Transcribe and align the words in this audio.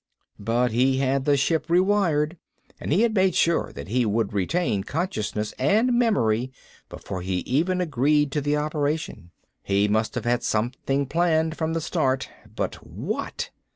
"But 0.39 0.71
he 0.71 0.97
had 0.97 1.25
the 1.25 1.37
ship 1.37 1.67
rewired, 1.67 2.37
and 2.79 2.91
he 2.91 3.03
had 3.03 3.13
made 3.13 3.35
sure 3.35 3.71
that 3.73 3.89
he 3.89 4.03
would 4.03 4.33
retain 4.33 4.83
consciousness 4.83 5.53
and 5.59 5.93
memory 5.93 6.51
before 6.89 7.21
he 7.21 7.41
even 7.41 7.79
agreed 7.79 8.31
to 8.31 8.41
the 8.41 8.57
operation. 8.57 9.29
He 9.61 9.87
must 9.87 10.15
have 10.15 10.25
had 10.25 10.41
something 10.41 11.05
planned 11.05 11.55
from 11.55 11.73
the 11.73 11.81
start. 11.81 12.29
But 12.55 12.83
what?" 12.83 13.51